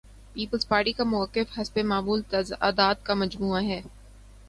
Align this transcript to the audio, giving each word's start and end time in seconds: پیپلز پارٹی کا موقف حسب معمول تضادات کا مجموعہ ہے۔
پیپلز 0.33 0.67
پارٹی 0.67 0.91
کا 0.91 1.03
موقف 1.03 1.59
حسب 1.59 1.77
معمول 1.83 2.21
تضادات 2.29 3.05
کا 3.05 3.13
مجموعہ 3.13 3.61
ہے۔ 3.63 3.81